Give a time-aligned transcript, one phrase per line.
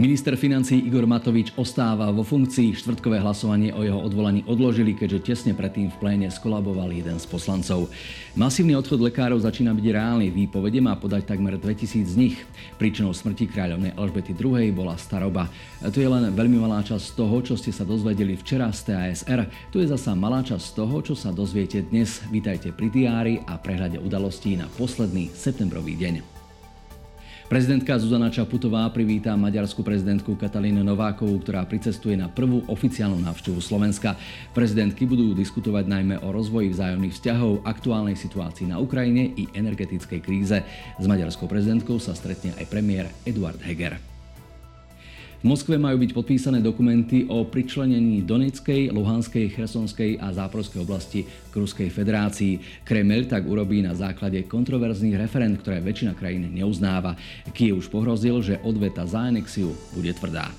[0.00, 2.72] Minister financí Igor Matovič ostáva vo funkcii.
[2.72, 7.92] Štvrtkové hlasovanie o jeho odvolaní odložili, keďže tesne predtým v pléne skolaboval jeden z poslancov.
[8.32, 10.32] Masívny odchod lekárov začína byť reálny.
[10.32, 12.40] Výpovede má podať takmer 2000 z nich.
[12.80, 15.52] Príčinou smrti kráľovnej Alžbety II bola staroba.
[15.84, 19.52] To je len veľmi malá časť toho, čo ste sa dozvedeli včera z TASR.
[19.68, 22.24] Tu je zasa malá časť toho, čo sa dozviete dnes.
[22.32, 26.39] Vítajte pri diári a prehľade udalostí na posledný septembrový deň.
[27.50, 34.14] Prezidentka Zuzana Čaputová privítá maďarskú prezidentku Katalínu Novákovú, ktorá pricestuje na prvú oficiálnu návštevu Slovenska.
[34.54, 40.62] Prezidentky budú diskutovať najmä o rozvoji vzájomných vzťahov, aktuálnej situácii na Ukrajine i energetickej kríze.
[40.94, 44.09] S maďarskou prezidentkou sa stretne aj premiér Eduard Heger.
[45.40, 51.54] V Moskve majú byť podpísané dokumenty o pričlenení Donetskej, Luhanskej, Chersonskej a Záporskej oblasti k
[51.56, 52.84] Ruskej federácii.
[52.84, 57.16] Kreml tak urobí na základe kontroverzných referent, ktoré väčšina krajín neuznáva.
[57.56, 60.52] Kiev už pohrozil, že odveta za anexiu bude tvrdá.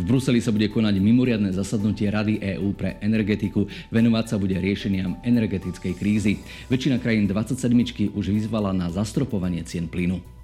[0.00, 3.68] V Bruseli sa bude konať mimoriadne zasadnutie Rady EÚ pre energetiku.
[3.92, 6.40] Venovať sa bude riešeniam energetickej krízy.
[6.72, 10.39] Väčšina krajín 27 už vyzvala na zastropovanie cien plynu.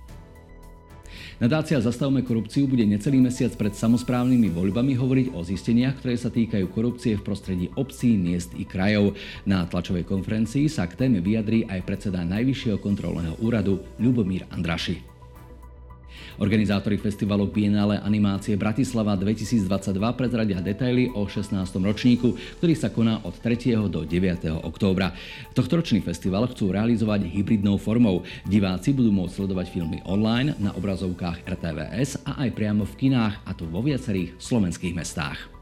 [1.37, 6.65] Nadácia Zastavme korupciu bude necelý mesiac pred samozprávnymi voľbami hovoriť o zisteniach, ktoré sa týkajú
[6.73, 9.13] korupcie v prostredí obcí, miest i krajov.
[9.45, 15.16] Na tlačovej konferencii sa k téme vyjadrí aj predseda Najvyššieho kontrolného úradu Ľubomír Andraši.
[16.37, 19.67] Organizátori festivalu Biennále animácie Bratislava 2022
[20.15, 21.57] prezradia detaily o 16.
[21.81, 23.77] ročníku, ktorý sa koná od 3.
[23.89, 24.63] do 9.
[24.63, 25.17] októbra.
[25.57, 28.23] Tohtoročný festival chcú realizovať hybridnou formou.
[28.45, 33.51] Diváci budú môcť sledovať filmy online na obrazovkách RTVS a aj priamo v kinách, a
[33.57, 35.56] to vo viacerých slovenských mestách.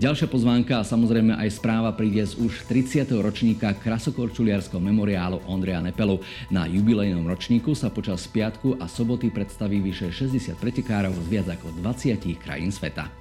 [0.00, 3.04] Ďalšia pozvánka a samozrejme aj správa príde z už 30.
[3.20, 6.24] ročníka krasokorčuliarského memoriálu Ondreja Nepelu.
[6.48, 11.76] Na jubilejnom ročníku sa počas piatku a soboty predstaví vyše 60 pretekárov z viac ako
[11.84, 13.12] 20 krajín sveta.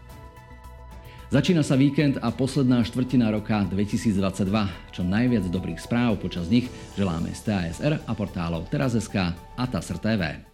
[1.27, 4.47] Začína sa víkend a posledná štvrtina roka 2022.
[4.95, 10.47] Čo najviac dobrých správ počas nich želáme z TASR a portálov Teraz.sk a TASR TV.